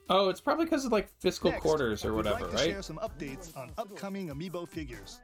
[0.09, 2.65] Oh, it's probably because of like fiscal Next, quarters or whatever, like right?
[2.65, 5.21] share some updates on upcoming amiibo figures.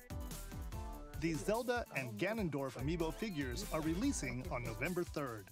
[1.22, 5.44] The Zelda and Ganondorf amiibo figures are releasing on November 3rd.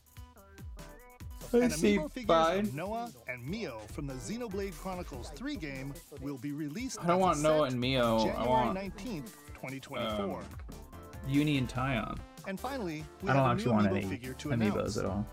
[1.54, 1.98] I And see.
[1.98, 2.60] amiibo figures Fine.
[2.60, 7.20] of Noah and Mio from the Xenoblade Chronicles 3 game will be released I don't
[7.20, 8.18] want Noah and Mio.
[8.30, 10.40] I want 19th, 2024.
[10.40, 10.44] um,
[11.28, 12.18] Uni and Tyon.
[12.48, 14.74] and finally, we I don't have a actually new want amiibo any figure to amiibos
[14.74, 14.98] announce.
[14.98, 15.26] at all.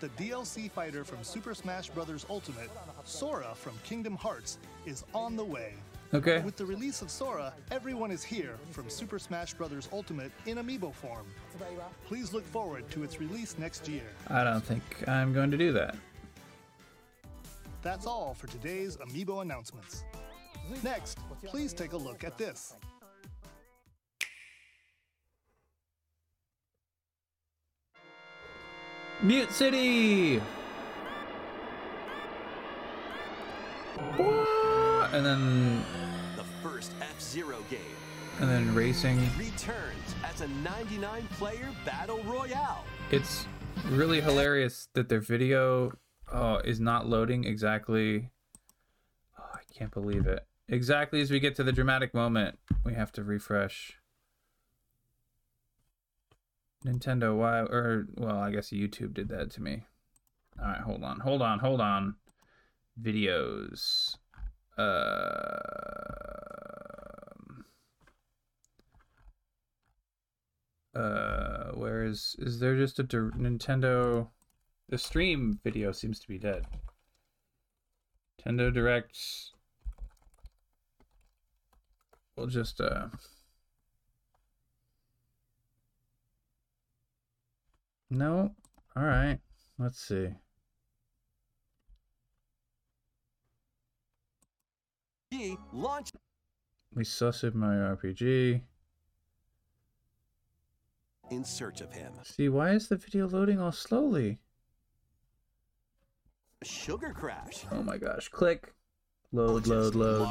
[0.00, 2.26] The DLC fighter from Super Smash Bros.
[2.28, 2.70] Ultimate,
[3.04, 5.74] Sora from Kingdom Hearts, is on the way.
[6.14, 6.40] Okay.
[6.42, 9.88] With the release of Sora, everyone is here from Super Smash Bros.
[9.92, 11.26] Ultimate in amiibo form.
[12.06, 14.04] Please look forward to its release next year.
[14.28, 15.96] I don't think I'm going to do that.
[17.82, 20.04] That's all for today's amiibo announcements.
[20.84, 22.76] Next, please take a look at this.
[29.20, 30.40] Mute City.
[34.16, 34.63] Wah!
[35.14, 35.84] And then
[36.36, 37.80] The first F-Zero game
[38.40, 39.20] and then racing.
[39.38, 42.84] returns as a 99-player battle royale.
[43.12, 43.46] It's
[43.86, 45.92] really hilarious that their video
[46.32, 48.32] oh, is not loading exactly.
[49.38, 50.44] Oh, I can't believe it.
[50.68, 53.98] Exactly as we get to the dramatic moment, we have to refresh.
[56.84, 57.60] Nintendo, why?
[57.60, 59.84] Or, well, I guess YouTube did that to me.
[60.60, 62.16] All right, hold on, hold on, hold on.
[63.00, 64.16] Videos.
[64.76, 65.64] Um
[70.94, 74.28] uh, where is is there just a Nintendo?
[74.88, 76.66] The stream video seems to be dead.
[78.44, 79.18] Nintendo Direct.
[82.36, 83.08] We'll just uh.
[88.10, 88.54] No.
[88.96, 89.38] All right.
[89.78, 90.34] Let's see.
[95.34, 96.14] He launched
[96.94, 98.60] We saw Super Mario RPG.
[101.30, 102.12] in search of him.
[102.22, 104.38] See, why is the video loading all slowly?
[106.62, 107.64] Sugar Crash.
[107.72, 108.28] Oh my gosh.
[108.28, 108.72] Click.
[109.32, 110.30] Load, load, load.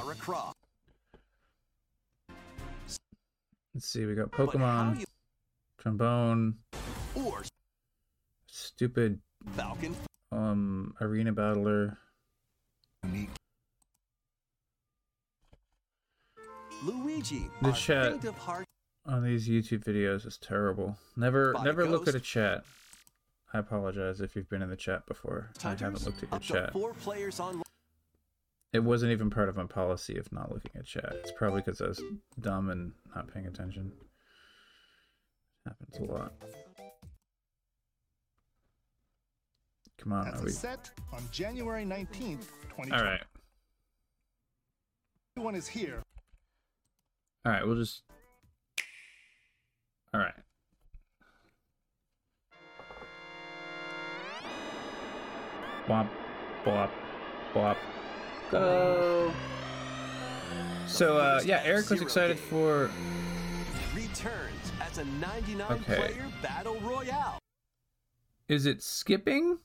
[3.74, 5.06] Let's see, we got Pokemon, you
[5.80, 6.54] Trombone,
[7.16, 7.44] or
[8.48, 9.20] stupid
[9.58, 9.96] Falcon
[10.32, 11.98] um arena battler.
[13.04, 13.32] Unique
[16.84, 17.50] Luigi.
[17.62, 18.24] The chat.
[18.26, 18.66] of heart
[19.06, 20.98] on these YouTube videos is terrible.
[21.18, 22.64] Never By never look at a chat.
[23.54, 25.50] I apologize if you've been in the chat before.
[25.64, 26.06] I haven't Hunters.
[26.06, 26.74] looked at your chat.
[26.74, 27.62] four players on
[28.72, 31.12] It wasn't even part of my policy of not looking at chat.
[31.16, 32.02] It's probably because I was
[32.40, 33.92] dumb and not paying attention.
[35.66, 36.34] It happens a lot.
[40.00, 40.52] Come on, As are we?
[40.52, 42.92] set on January 19th, 2020.
[42.92, 43.22] All right,
[45.38, 46.02] Everyone is here.
[47.46, 47.66] All right.
[47.66, 48.04] We'll just.
[50.14, 50.34] All right.
[55.88, 56.08] Bop,
[56.64, 56.92] bop,
[57.54, 57.78] bop.
[58.52, 59.34] Go.
[60.88, 62.90] So uh, yeah, Eric was excited for
[63.94, 65.96] returns as a 99 Okay.
[65.96, 67.40] player battle royale.
[68.48, 69.58] Is it skipping?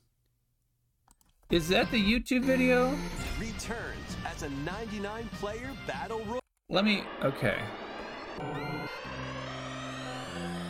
[1.51, 2.97] Is that the YouTube video?
[3.39, 6.41] Returns as a 99 player battle royale.
[6.71, 7.03] Let me.
[7.23, 7.59] Okay.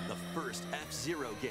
[0.07, 1.51] The first F-Zero game.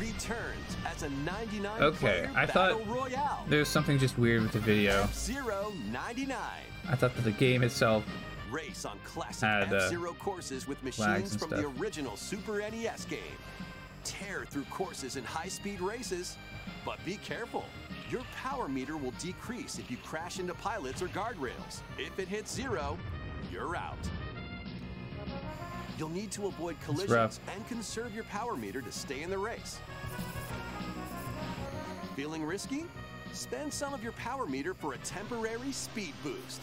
[0.00, 3.44] Returns as a 99 Okay, I thought- royale.
[3.46, 5.02] There's something just weird with the video.
[5.02, 6.38] F-Zero 99.
[6.88, 8.04] I thought that the game itself.
[8.50, 13.36] Race on classic Had, uh, F-Zero courses with machines from the original Super NES game.
[14.04, 16.38] Tear through courses in high-speed races,
[16.86, 17.66] but be careful.
[18.10, 21.82] Your power meter will decrease if you crash into pilots or guardrails.
[21.98, 22.96] If it hits zero,
[23.52, 23.98] you're out.
[25.98, 29.78] You'll need to avoid collisions and conserve your power meter to stay in the race.
[32.16, 32.86] Feeling risky?
[33.32, 36.62] Spend some of your power meter for a temporary speed boost.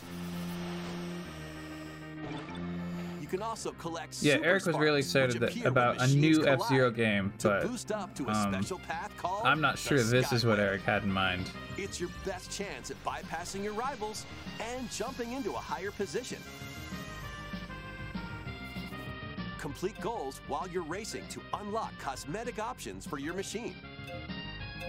[3.35, 7.33] Can also collect Yeah, super Eric was really excited that, about a new F-Zero game,
[7.39, 10.45] to but boost up to a um, special path called I'm not sure this is
[10.45, 11.49] what Eric had in mind.
[11.77, 14.25] It's your best chance at bypassing your rivals
[14.59, 16.39] and jumping into a higher position.
[19.59, 23.73] complete goals while you're racing to unlock cosmetic options for your machine.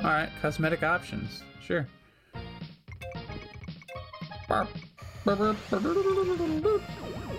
[0.00, 1.42] All right, cosmetic options.
[1.62, 1.88] Sure.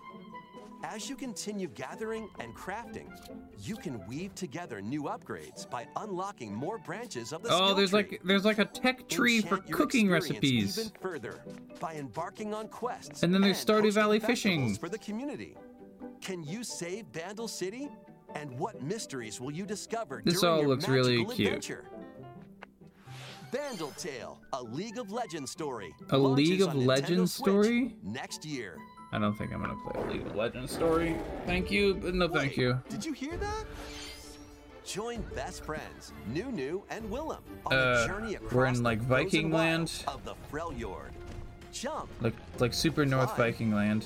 [0.87, 3.07] As you continue gathering and crafting,
[3.59, 7.97] you can weave together new upgrades by unlocking more branches of the Oh, there's tree.
[7.97, 10.77] like there's like a tech tree for Enchant your cooking recipes.
[10.77, 11.39] Even further
[11.79, 13.23] by embarking on quests.
[13.23, 14.75] And then there's Stardew hosting Valley fishing.
[14.75, 15.57] for the community.
[16.21, 17.89] Can you save Bandle City?
[18.35, 21.47] And what mysteries will you discover This during all your looks really cute.
[21.47, 21.85] adventure?
[23.51, 25.93] Bandle Tale, a League of Legends story.
[26.09, 27.95] A League of Legends Switch story?
[28.03, 28.77] Next year.
[29.11, 31.15] I don't think I'm gonna play a League of Legends story.
[31.45, 32.79] Thank you, but no thank you.
[32.89, 33.65] Did you hear that?
[34.85, 38.99] Join best friends Nunu and Willump on Uh, a journey across we're in, the like,
[39.01, 40.03] Viking land?
[40.07, 41.11] of the Freljord.
[41.71, 43.51] Jump Like like Super North Fly.
[43.51, 44.05] Viking Land.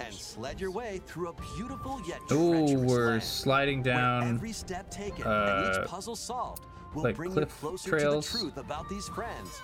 [0.00, 4.22] and sled your way through a beautiful yet Ooh, treacherous we're land, sliding where down.
[4.36, 8.26] every step taken and uh, each puzzle solved will like bring cliff you closer trails.
[8.26, 9.60] to the truth about these friends.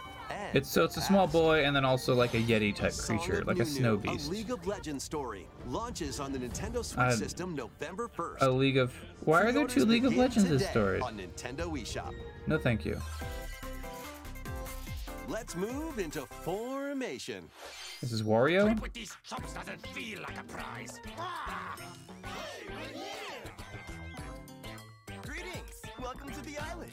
[0.49, 3.41] And It's so it's a small boy and then also like a Yeti type creature,
[3.41, 4.29] of like a snow beast.
[4.29, 8.43] A League of Legends story launches on the Nintendo Switch Uh, system November 1st.
[8.43, 8.93] A League of
[9.25, 11.03] Why are there two League of Legends stories?
[11.03, 12.13] On Nintendo eShop.
[12.47, 13.01] No thank you.
[15.29, 17.49] Let's move into formation.
[18.01, 18.81] This is Wario?
[18.81, 21.01] with these chumps doesn't feel like a prize.
[25.25, 25.83] Greetings!
[26.01, 26.93] Welcome to the island.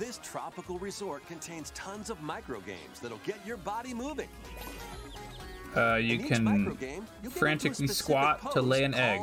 [0.00, 4.30] This tropical resort contains tons of micro games that'll get your body moving.
[5.76, 9.20] Uh you can micro game, you'll get into a frantically squat to lay an egg.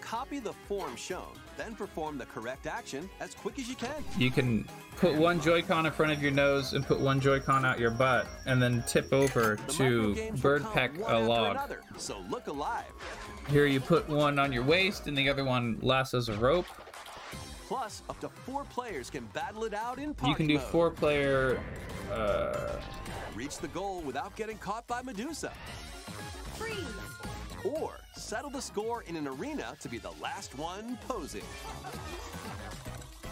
[0.00, 4.04] Copy the form shown, then perform the correct action as quick as you can.
[4.18, 7.78] You can put one Joy-Con in front of your nose and put one Joy-Con out
[7.80, 11.52] your butt, and then tip over The to bird peck a log.
[11.52, 12.92] another, so look alive.
[13.48, 16.66] Here you put one on your waist, and the other one lassos a rope.
[17.74, 20.92] Plus, up to four players can battle it out in party You can do four
[20.92, 21.60] player.
[22.08, 22.76] Uh...
[23.34, 25.52] Reach the goal without getting caught by Medusa.
[26.54, 26.76] Freeze.
[27.64, 31.42] Or settle the score in an arena to be the last one posing.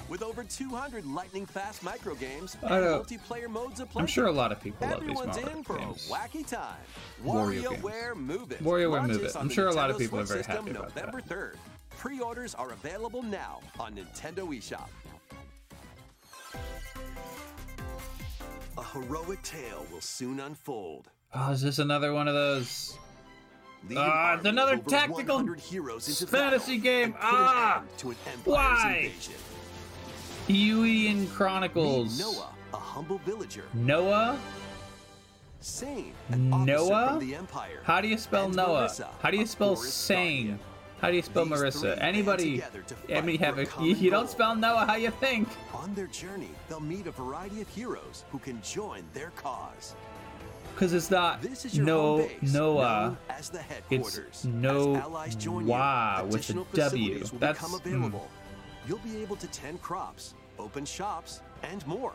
[0.08, 4.32] With over 200 lightning fast micro games and multiplayer modes of play, I'm sure a
[4.32, 6.10] lot of people love these in for games.
[6.10, 6.74] a wacky time.
[7.24, 8.58] WarioWare Wario Move It.
[8.58, 9.36] WarioWare Move It.
[9.36, 11.32] I'm sure a lot of people are very happy about November that.
[11.32, 11.54] 3rd.
[12.02, 14.88] Pre orders are available now on Nintendo eShop.
[18.76, 21.10] A heroic tale will soon unfold.
[21.32, 22.98] Oh, is this another one of those?
[23.96, 25.46] Ah, it's another tactical
[26.26, 27.14] fantasy game.
[27.20, 29.12] Ah, an why?
[30.48, 32.18] Huey Chronicles.
[32.18, 33.66] Meet Noah, a humble villager.
[33.74, 34.40] Noah.
[35.60, 37.20] Sane, Noah.
[37.84, 38.88] How do you spell Noah?
[38.88, 40.58] Marissa, How do you spell Sane?
[41.02, 42.00] How do you spell These Marissa?
[42.00, 42.62] Anybody?
[43.12, 45.48] I mean, have a you, you don't spell Noah how you think.
[45.74, 49.96] On their journey, they'll meet a variety of heroes who can join their cause.
[50.72, 53.18] Because it's not This is your no Noah.
[53.28, 54.28] as the headquarters.
[54.28, 54.94] It's no
[55.26, 57.24] as join wah you, with a W.
[57.40, 57.84] That's- mm.
[57.84, 58.28] available.
[58.86, 62.12] You'll be able to tend crops, open shops, and more.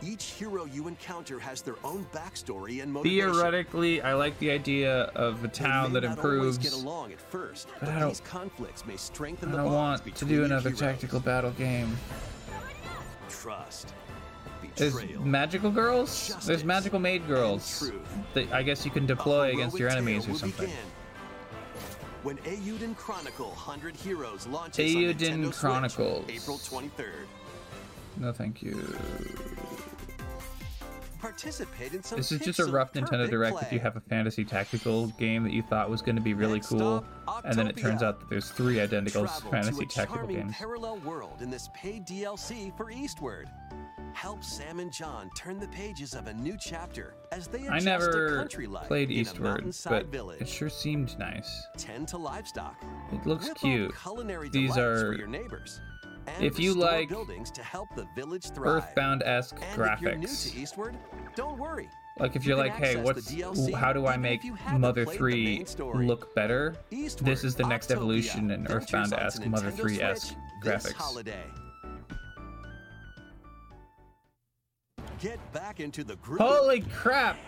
[0.00, 3.32] Each hero you encounter has their own backstory and motivation.
[3.32, 6.56] Theoretically, I like the idea of a town that improves.
[6.58, 10.16] get along at first, but I don't- these conflicts may strengthen I don't bonds want
[10.16, 10.80] to do another heroes.
[10.80, 11.96] tactical battle game.
[13.28, 13.92] Trust.
[14.76, 16.32] There's magical girls.
[16.46, 17.90] There's magical maid girls.
[18.34, 20.66] That I guess you can deploy against your enemies or something.
[20.66, 20.84] begin
[22.22, 27.26] When Chronicle 100 Heroes launches on Nintendo Switch, April 23rd.
[28.18, 28.96] No, thank you.
[31.18, 34.44] Participate in some This is just a rough Nintendo Direct if you have a fantasy
[34.44, 37.04] tactical game that you thought was going to be really Next cool,
[37.44, 40.52] and then it turns out that there's three identical Travel fantasy to a tactical games.
[40.56, 43.48] parallel world in this paid DLC for Eastward.
[44.14, 47.84] Help Sam and John turn the pages of a new chapter as they I adjust
[47.84, 50.40] to never country life played in a Eastward, but village.
[50.40, 51.66] it sure seemed nice.
[51.76, 52.82] Tend to livestock.
[53.12, 53.92] It looks up cute.
[54.52, 55.80] These are- your neighbors.
[56.40, 58.84] If you like buildings to help the village thrive.
[58.84, 60.52] Earthbound-esque and If you're new graphics.
[60.52, 60.96] to Eastward,
[61.34, 61.88] don't worry.
[62.18, 64.42] Like if You you're like, hey, what's DLC how do I make
[64.76, 65.64] Mother 3
[65.94, 66.74] look better?
[66.90, 70.92] Eastward, This is the next Octopia, evolution in Earthbound-esque Mother 3-esque graphics.
[70.94, 71.44] holiday.
[75.20, 76.40] Get back into the groove.
[76.40, 77.38] Holy crap!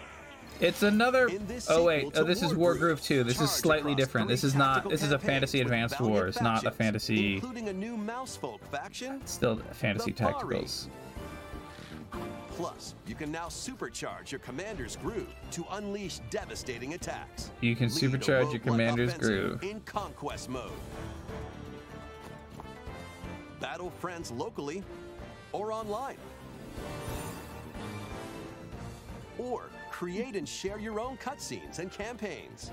[0.61, 1.31] It's another.
[1.69, 3.25] Oh wait, oh this is Wargroove 2.
[3.25, 4.29] This is slightly different.
[4.29, 4.89] This is not.
[4.89, 7.35] This is a Fantasy Advanced Wars, not a fantasy.
[7.35, 9.25] Including a new Mousefolk faction.
[9.27, 10.89] Still fantasy tacticals.
[12.51, 17.51] Plus, you can now supercharge your commander's groove to unleash devastating attacks.
[17.63, 19.63] You can supercharge your commander's groove.
[19.63, 20.71] in conquest mode.
[23.61, 24.83] Battle friends locally
[25.53, 26.17] or online.
[29.39, 29.71] Or
[30.01, 32.71] create and share your own cutscenes and campaigns.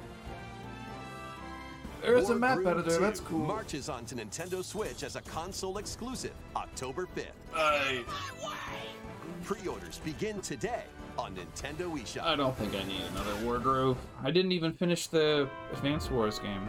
[2.02, 2.96] There's a War map editor.
[2.96, 3.40] 2 That's cool.
[3.40, 7.26] Marches onto Nintendo Switch as a console exclusive October 5th.
[7.54, 8.06] I
[9.44, 10.84] Pre-orders begin today
[11.18, 12.24] on Nintendo eShop.
[12.24, 13.98] I don't think I need another Wargroove.
[14.24, 16.66] I didn't even finish the Advanced Wars game.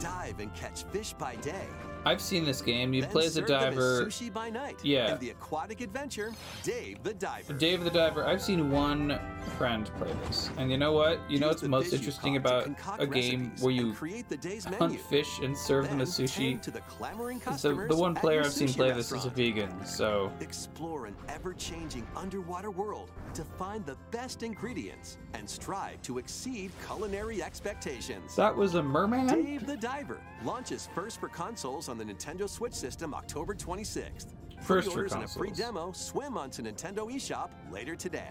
[0.00, 1.68] Dive and catch fish by day.
[2.06, 2.94] I've seen this game.
[2.94, 4.06] You then play as a diver.
[4.06, 4.78] sushi by night.
[4.84, 5.10] Yeah.
[5.10, 6.32] And the aquatic adventure,
[6.62, 7.52] Dave the Diver.
[7.52, 8.24] Dave the Diver.
[8.24, 11.18] I've seen one friend play this, and you know what?
[11.28, 12.68] You know what's most interesting about
[12.98, 16.60] a game where you create the day's hunt fish and serve them as sushi?
[16.62, 20.32] to the clamoring So the one player I've seen play this is a vegan, so
[20.40, 27.42] Explore an ever-changing underwater world to find the best ingredients and strive to exceed culinary
[27.42, 28.34] expectations.
[28.36, 29.26] that was a merman.
[29.26, 34.34] Dave the Diver launches first for consoles on the Nintendo Switch system October 26th.
[34.62, 38.30] First for Pre-orders and a free demo swim onto Nintendo eShop later today.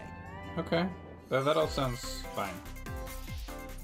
[0.58, 0.88] Okay,
[1.30, 2.54] that, that all sounds fine.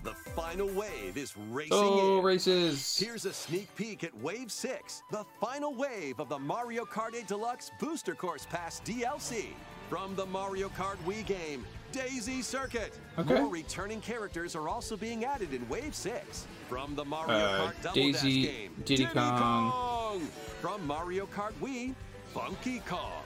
[0.05, 2.25] The final wave is racing Oh, in.
[2.25, 2.99] races!
[2.99, 7.27] Here's a sneak peek at Wave 6, the final wave of the Mario Kart 8
[7.29, 9.47] Deluxe Booster Course Pass DLC.
[9.89, 12.99] From the Mario Kart Wii game, Daisy Circuit.
[13.19, 13.35] Okay.
[13.39, 16.47] More returning characters are also being added in Wave 6.
[16.69, 19.39] From the Mario Uh, Kart Double Daisy, Dash game, Diddy Kong.
[19.71, 20.21] Kong.
[20.63, 21.95] From Mario Kart Wii,
[22.33, 23.23] Funky Kong.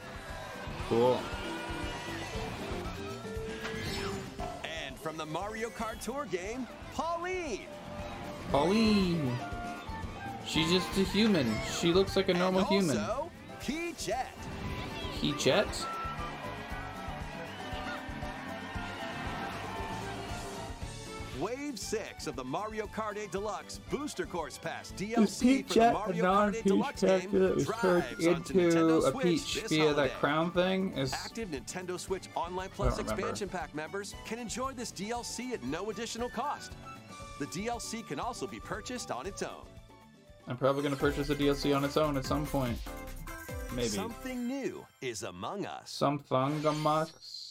[0.89, 1.21] Cool.
[5.27, 7.67] The Mario Kart Tour game, Pauline.
[8.51, 9.33] Pauline.
[10.47, 11.53] She's just a human.
[11.81, 12.99] She looks like a normal and human.
[12.99, 14.29] Also, Key Jet.
[15.21, 15.33] He
[21.87, 26.17] 6 of the Mario Kart 8 Deluxe Booster Course Pass DLC for the Mario Kart
[26.17, 29.95] 8 non-Peach Deluxe game that was turned drives into a Peach via holiday.
[29.95, 30.93] that crown thing?
[30.99, 35.91] Is Active Nintendo Switch Online Plus expansion pack members can enjoy this DLC at no
[35.91, 36.73] additional cost.
[37.39, 39.67] The DLC can also be purchased on its own.
[40.49, 42.79] I'm probably gonna purchase the DLC on its own at some point.
[43.77, 43.87] Maybe.
[43.87, 45.89] Something new is among us.
[45.89, 47.13] Some Thungamus.
[47.13, 47.46] We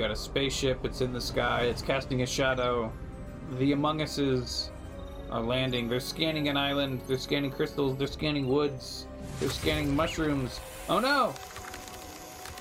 [0.00, 2.90] got a spaceship, it's in the sky, it's casting a shadow.
[3.58, 4.70] The Among Uses
[5.30, 5.90] are landing.
[5.90, 9.06] They're scanning an island, they're scanning crystals, they're scanning woods,
[9.38, 10.58] they're scanning mushrooms.
[10.88, 11.34] Oh no!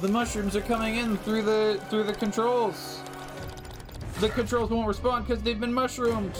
[0.01, 2.99] The mushrooms are coming in through the through the controls.
[4.19, 6.37] The controls won't respond because they've been mushroomed.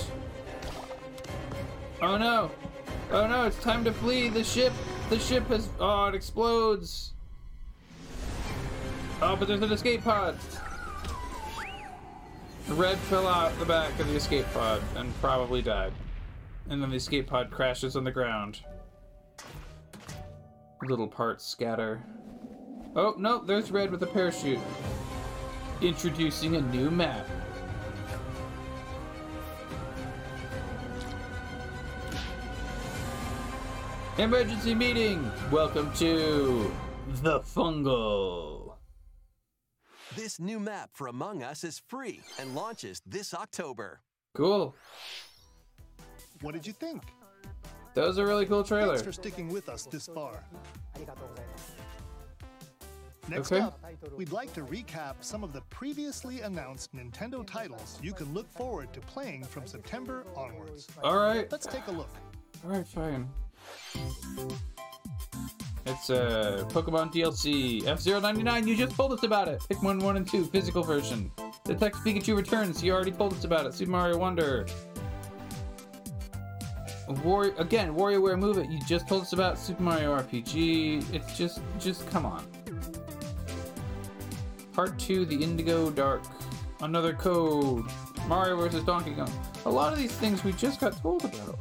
[2.01, 2.51] Oh no!
[3.09, 3.45] Oh no!
[3.45, 4.27] It's time to flee.
[4.27, 4.73] The ship.
[5.09, 5.69] The ship has.
[5.79, 7.13] Oh, it explodes.
[9.21, 10.37] Oh, but there's an escape pod.
[12.75, 15.91] Red fell out the back of the escape pod and probably died.
[16.69, 18.61] And then the escape pod crashes on the ground.
[20.83, 22.01] Little parts scatter.
[22.95, 24.59] Oh, no, there's Red with a parachute.
[25.81, 27.27] Introducing a new map.
[34.17, 35.31] Emergency meeting!
[35.51, 36.71] Welcome to
[37.23, 38.58] the Fungle.
[40.19, 44.01] This new map for Among Us is free and launches this October.
[44.35, 44.75] Cool.
[46.41, 47.03] What did you think?
[47.93, 48.89] That was a really cool trailer.
[48.89, 50.43] Thanks for sticking with us this far.
[53.29, 53.61] Next Okay.
[53.61, 53.79] up,
[54.17, 58.91] we'd like to recap some of the previously announced Nintendo titles you can look forward
[58.91, 60.85] to playing from September onwards.
[61.01, 61.49] All right.
[61.49, 62.13] Let's take a look.
[62.65, 63.29] All right, fine.
[65.89, 68.67] It's uh, Pokemon DLC F099.
[68.67, 69.59] You just told us about it.
[69.71, 71.31] Pikmin 1 and 2 physical version.
[71.63, 72.83] Detective Pikachu returns.
[72.83, 73.73] You already told us about it.
[73.73, 74.67] Super Mario Wonder.
[77.23, 78.69] War again, WarioWare Move It.
[78.69, 81.11] You just told us about Super Mario RPG.
[81.11, 82.45] It's just, just come on.
[84.73, 86.21] Part 2, The Indigo Dark.
[86.81, 87.83] Another code.
[88.27, 88.83] Mario vs.
[88.83, 89.31] Donkey Kong.
[89.65, 91.57] A lot of these things we just got told about.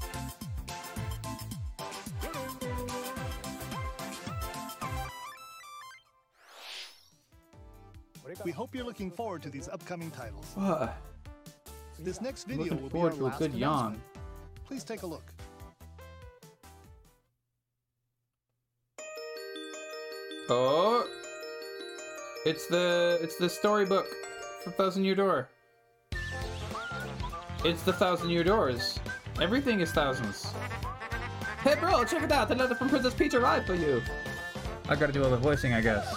[8.45, 10.53] We hope you're looking forward to these upcoming titles.
[10.55, 10.97] What?
[11.99, 14.01] This next video Looking will be forward our to a good yawn.
[14.67, 15.33] Please take a look.
[20.51, 21.07] Oh,
[22.47, 24.07] it's the it's the storybook
[24.63, 25.49] for Thousand Year Door.
[27.65, 28.99] It's the Thousand Year Doors.
[29.41, 30.53] Everything is thousands.
[31.63, 32.49] Hey bro, check it out!
[32.49, 34.03] The letter from Princess Peach arrived for you.
[34.89, 36.15] I gotta do all the voicing, I guess.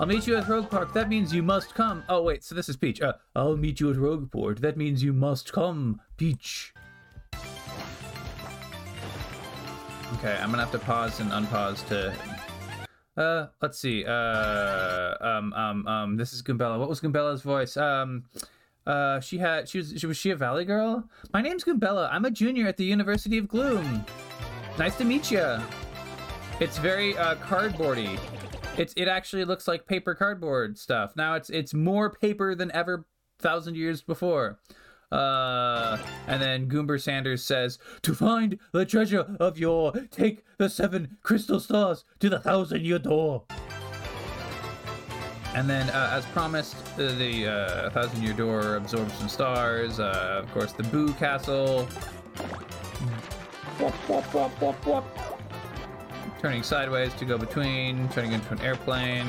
[0.00, 0.94] I'll meet you at Rogueport.
[0.94, 2.02] That means you must come.
[2.08, 3.02] Oh wait, so this is Peach.
[3.02, 4.60] Uh, I'll meet you at Rogueport.
[4.60, 6.72] That means you must come, Peach.
[10.14, 12.14] Okay, I'm gonna have to pause and unpause to
[13.18, 14.06] uh, let's see.
[14.06, 16.16] Uh, um, um, um.
[16.16, 16.78] This is Goombella.
[16.78, 17.76] What was Goombella's voice?
[17.76, 18.24] Um,
[18.86, 19.68] uh, she had.
[19.68, 19.92] She was.
[19.98, 21.06] She was she a Valley girl?
[21.34, 22.08] My name's Goombella.
[22.10, 24.06] I'm a junior at the University of Goom.
[24.78, 25.58] Nice to meet you.
[26.58, 28.18] It's very uh cardboardy.
[28.76, 31.16] It's it actually looks like paper cardboard stuff.
[31.16, 33.06] Now it's it's more paper than ever
[33.38, 34.58] thousand years before.
[35.12, 35.98] Uh,
[36.28, 41.58] and then Goomber Sanders says, "To find the treasure of yore, take the seven crystal
[41.58, 43.44] stars to the thousand year door."
[45.52, 49.98] And then, uh, as promised, the uh, thousand year door absorbs some stars.
[49.98, 51.88] Uh, of course, the Boo Castle.
[56.40, 59.26] Turning sideways to go between, turning into an airplane.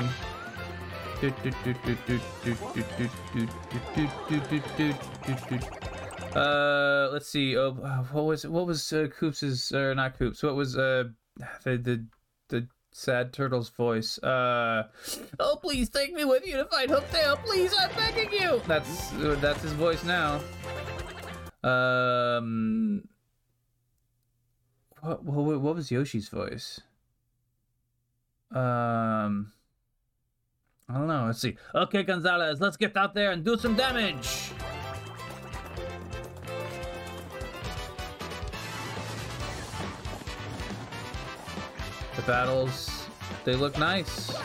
[6.36, 7.58] Uh, let's see.
[7.58, 7.72] Oh,
[8.12, 10.42] what was what was uh, Koops's or not Coops?
[10.42, 11.04] What was uh
[11.64, 12.06] the the
[12.50, 14.18] the sad turtle's voice?
[14.20, 14.88] Uh,
[15.40, 17.44] oh please take me with you to find Hooktail.
[17.44, 18.62] Please, I'm begging you.
[18.68, 20.40] That's uh, that's his voice now.
[21.64, 23.04] Um,
[25.02, 26.80] what what what was Yoshi's voice?
[28.52, 29.52] Um.
[30.90, 31.26] I don't know.
[31.28, 31.56] Let's see.
[31.74, 34.52] Okay, Gonzales, let's get out there and do some damage.
[42.18, 43.06] The battles,
[43.46, 44.36] they look nice.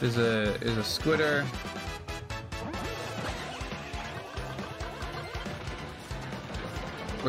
[0.00, 1.44] There's a is a squitter.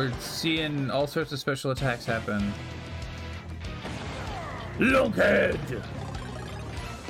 [0.00, 2.54] We're seeing all sorts of special attacks happen.
[4.78, 5.58] Lunkhead!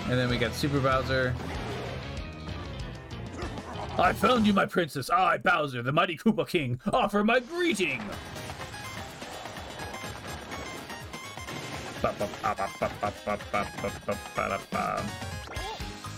[0.09, 1.33] And then we got Super Bowser.
[3.97, 5.09] I found you, my princess.
[5.09, 8.03] I, Bowser, the mighty Koopa King, offer my greeting.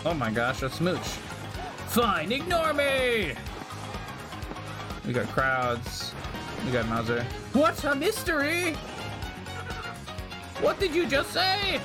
[0.06, 0.98] Oh my gosh, a smooch.
[1.88, 3.34] Fine, ignore me!
[5.06, 6.14] We got crowds.
[6.64, 7.24] We got Mauser.
[7.52, 8.74] What's a mystery?
[10.60, 11.80] What did you just say?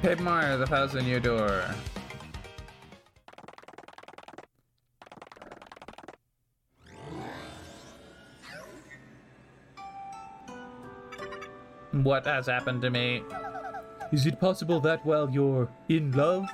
[0.00, 1.64] Paper Mario, the thousand year door.
[11.92, 13.22] What has happened to me?
[14.10, 16.46] Is it possible that while you're in love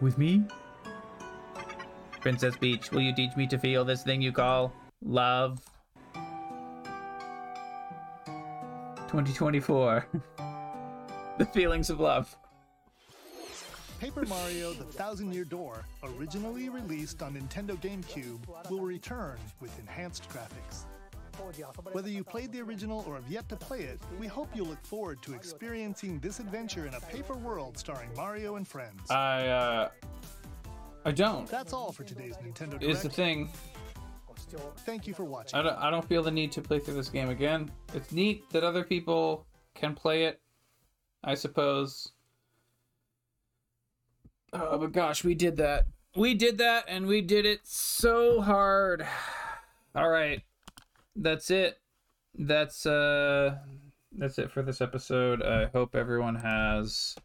[0.00, 0.44] with me?
[2.20, 4.72] Princess Peach, will you teach me to feel this thing you call
[5.04, 5.60] love?
[9.06, 10.06] 2024.
[11.38, 12.36] the feelings of love.
[14.00, 20.28] Paper Mario The Thousand Year Door, originally released on Nintendo GameCube, will return with enhanced
[20.28, 20.84] graphics.
[21.92, 24.84] Whether you played the original or have yet to play it, we hope you look
[24.84, 29.10] forward to experiencing this adventure in a paper world starring Mario and friends.
[29.10, 29.88] I, uh.
[31.08, 31.48] I don't.
[31.48, 32.84] That's all for today's Nintendo Direct.
[32.84, 33.48] Is the thing.
[34.84, 35.58] Thank you for watching.
[35.58, 37.70] I don't, I don't feel the need to play through this game again.
[37.94, 40.38] It's neat that other people can play it,
[41.24, 42.12] I suppose.
[44.52, 45.86] Oh, but gosh, we did that.
[46.14, 49.06] We did that, and we did it so hard.
[49.94, 50.42] All right,
[51.16, 51.78] that's it.
[52.34, 53.56] That's uh,
[54.12, 55.42] that's it for this episode.
[55.42, 57.16] I hope everyone has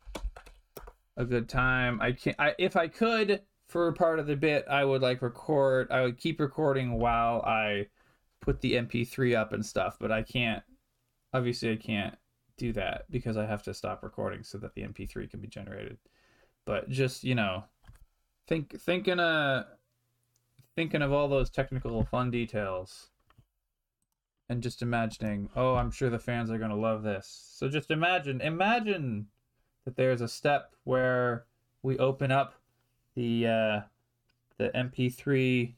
[1.17, 1.99] a good time.
[2.01, 3.41] I can I if I could
[3.74, 5.88] for part of the bit, I would like record.
[5.89, 7.88] I would keep recording while I
[8.39, 10.61] put the MP3 up and stuff, but I can't.
[11.34, 12.15] Obviously, I can't
[12.55, 15.97] do that because I have to stop recording so that the MP3 can be generated.
[16.65, 17.63] But just you know,
[18.47, 19.63] think thinking uh
[20.76, 23.09] thinking of all those technical fun details
[24.49, 27.55] and just imagining, oh, I'm sure the fans are gonna love this.
[27.55, 29.30] So just imagine, imagine
[29.84, 31.45] that there's a step where
[31.82, 32.53] we open up
[33.16, 33.82] the uh,
[34.57, 35.74] the MP3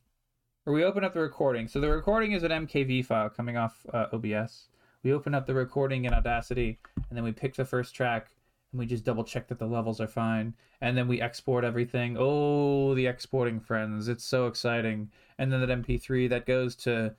[0.66, 1.68] or we open up the recording.
[1.68, 4.70] So the recording is an MKV file coming off uh, OBS.
[5.04, 6.80] We open up the recording in Audacity
[7.10, 8.32] and then we pick the first track
[8.72, 12.18] and we just double check that the levels are fine and then we export everything.
[12.20, 14.08] Oh, the exporting friends.
[14.08, 15.12] It's so exciting.
[15.38, 17.14] And then that MP3 that goes to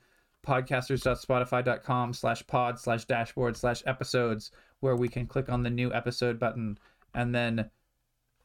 [0.45, 4.51] podcasters.spotify.com slash pod slash dashboard slash episodes
[4.81, 6.77] where we can click on the new episode button
[7.13, 7.69] and then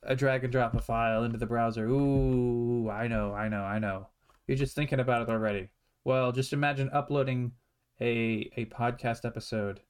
[0.05, 1.87] a drag and drop a file into the browser.
[1.87, 4.09] Ooh, I know, I know, I know.
[4.47, 5.71] You're just thinking about it already.
[6.05, 7.53] Well, just imagine uploading
[8.01, 9.81] a a podcast episode.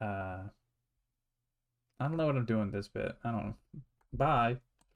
[0.00, 0.44] Uh
[1.98, 3.16] I don't know what I'm doing this bit.
[3.24, 3.54] I don't.
[4.12, 4.58] Bye.